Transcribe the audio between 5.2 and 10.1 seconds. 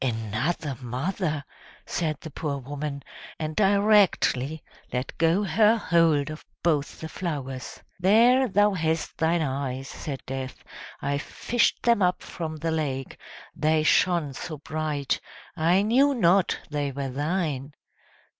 her hold of both the flowers. "There, thou hast thine eyes,"